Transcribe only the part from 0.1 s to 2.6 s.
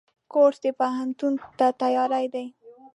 کورس د پوهنتون ته تیاری دی.